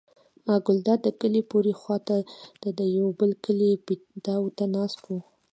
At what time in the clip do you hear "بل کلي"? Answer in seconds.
3.19-3.69